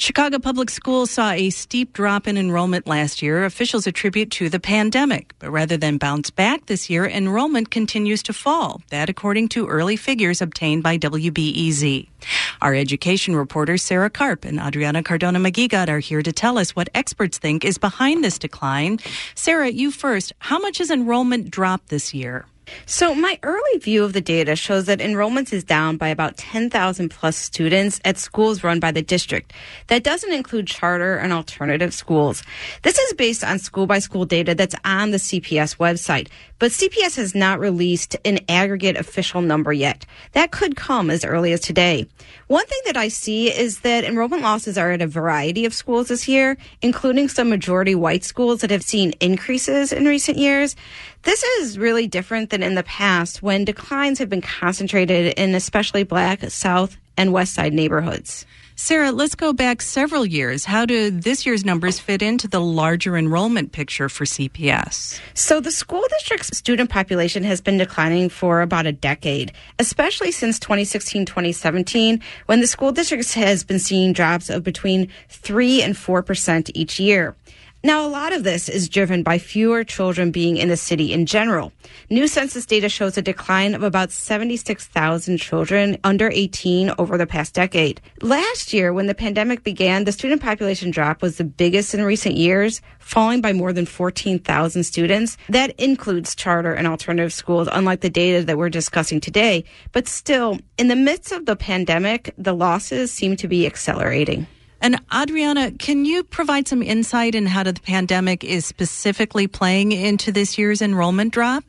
[0.00, 4.60] Chicago Public Schools saw a steep drop in enrollment last year, officials attribute to the
[4.60, 5.34] pandemic.
[5.40, 8.80] But rather than bounce back this year, enrollment continues to fall.
[8.90, 12.06] That according to early figures obtained by WBEZ.
[12.62, 16.88] Our education reporters Sarah Karp and Adriana Cardona Maguigad are here to tell us what
[16.94, 19.00] experts think is behind this decline.
[19.34, 20.32] Sarah, you first.
[20.38, 22.46] How much has enrollment dropped this year?
[22.86, 27.08] So, my early view of the data shows that enrollments is down by about 10,000
[27.08, 29.52] plus students at schools run by the district.
[29.88, 32.42] That doesn't include charter and alternative schools.
[32.82, 36.28] This is based on school by school data that's on the CPS website,
[36.58, 40.06] but CPS has not released an aggregate official number yet.
[40.32, 42.06] That could come as early as today.
[42.48, 46.08] One thing that I see is that enrollment losses are at a variety of schools
[46.08, 50.74] this year, including some majority white schools that have seen increases in recent years.
[51.22, 56.02] This is really different than in the past when declines have been concentrated in especially
[56.02, 58.46] black, south, and west side neighborhoods.
[58.80, 60.64] Sarah, let's go back several years.
[60.64, 65.18] How do this year's numbers fit into the larger enrollment picture for CPS?
[65.34, 69.50] So, the school district's student population has been declining for about a decade,
[69.80, 75.82] especially since 2016 2017, when the school district has been seeing drops of between 3
[75.82, 77.34] and 4% each year.
[77.84, 81.26] Now, a lot of this is driven by fewer children being in the city in
[81.26, 81.72] general.
[82.10, 87.54] New census data shows a decline of about 76,000 children under 18 over the past
[87.54, 88.00] decade.
[88.20, 92.34] Last year, when the pandemic began, the student population drop was the biggest in recent
[92.34, 95.36] years, falling by more than 14,000 students.
[95.48, 99.62] That includes charter and alternative schools, unlike the data that we're discussing today.
[99.92, 104.48] But still, in the midst of the pandemic, the losses seem to be accelerating.
[104.80, 110.30] And Adriana, can you provide some insight in how the pandemic is specifically playing into
[110.30, 111.64] this year's enrollment drop?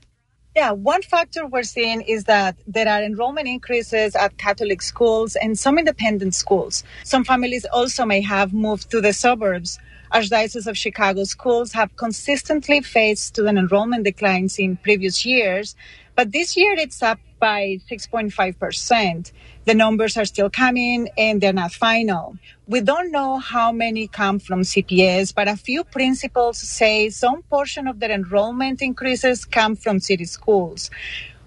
[0.55, 5.57] Yeah, one factor we're seeing is that there are enrollment increases at Catholic schools and
[5.57, 6.83] some independent schools.
[7.03, 9.79] Some families also may have moved to the suburbs.
[10.13, 15.75] Archdiocese of Chicago schools have consistently faced student enrollment declines in previous years,
[16.15, 19.31] but this year it's up by 6.5%.
[19.65, 22.37] The numbers are still coming and they're not final.
[22.67, 27.87] We don't know how many come from CPS, but a few principals say some portion
[27.87, 30.89] of their enrollment increases come from city schools.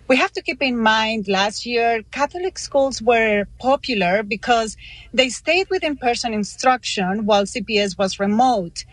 [0.09, 4.77] We have to keep in mind last year, Catholic schools were popular because
[5.15, 8.85] they stayed with in person instruction while CPS was remote.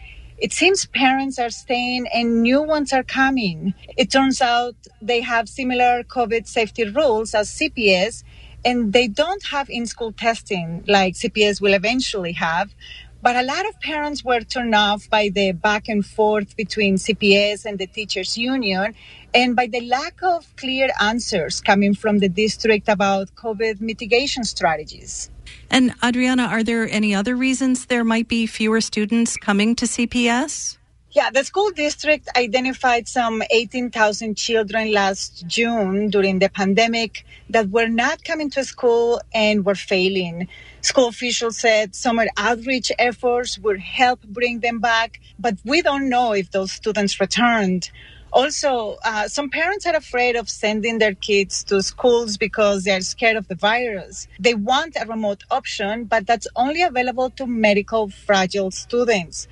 [0.41, 3.73] It seems parents are staying and new ones are coming.
[3.97, 8.23] It turns out they have similar COVID safety rules as CPS,
[8.63, 12.73] and they don't have in school testing like CPS will eventually have.
[13.21, 17.65] But a lot of parents were turned off by the back and forth between CPS
[17.65, 18.95] and the teachers union
[19.33, 25.29] and by the lack of clear answers coming from the district about COVID mitigation strategies.
[25.71, 30.77] And Adriana, are there any other reasons there might be fewer students coming to CPS?
[31.11, 37.87] Yeah, the school district identified some 18,000 children last June during the pandemic that were
[37.87, 40.47] not coming to school and were failing.
[40.81, 46.33] School officials said summer outreach efforts would help bring them back, but we don't know
[46.33, 47.89] if those students returned.
[48.31, 53.37] Also, uh, some parents are afraid of sending their kids to schools because they're scared
[53.37, 54.27] of the virus.
[54.39, 59.47] They want a remote option, but that's only available to medical fragile students.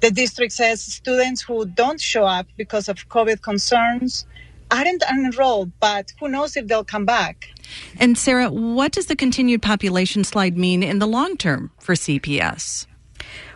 [0.00, 4.26] The district says students who don't show up because of COVID concerns
[4.70, 7.50] aren't enrolled, but who knows if they'll come back.
[7.98, 12.86] And Sarah, what does the continued population slide mean in the long term for CPS?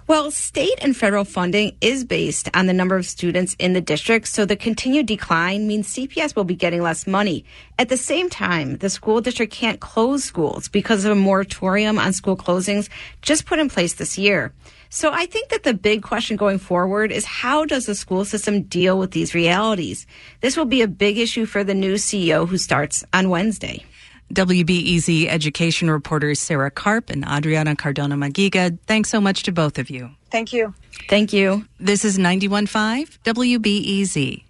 [0.09, 4.29] Well, state and federal funding is based on the number of students in the district,
[4.29, 7.45] so the continued decline means CPS will be getting less money.
[7.77, 12.13] At the same time, the school district can't close schools because of a moratorium on
[12.13, 12.89] school closings
[13.21, 14.53] just put in place this year.
[14.91, 18.63] So I think that the big question going forward is how does the school system
[18.63, 20.07] deal with these realities?
[20.41, 23.85] This will be a big issue for the new CEO who starts on Wednesday.
[24.33, 29.91] WBEZ education reporters Sarah Karp and Adriana Cardona Maguigad, Thanks so much to both of
[29.91, 30.11] you.
[30.31, 30.75] Thank you.
[31.09, 31.67] Thank you.
[31.79, 34.43] This is 91.5 WBEZ.